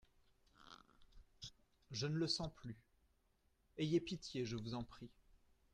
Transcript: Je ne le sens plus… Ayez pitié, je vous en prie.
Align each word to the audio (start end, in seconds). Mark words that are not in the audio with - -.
Je 1.91 2.07
ne 2.07 2.15
le 2.17 2.25
sens 2.25 2.49
plus… 2.55 2.75
Ayez 3.77 3.99
pitié, 4.01 4.45
je 4.47 4.55
vous 4.55 4.73
en 4.73 4.83
prie. 4.83 5.11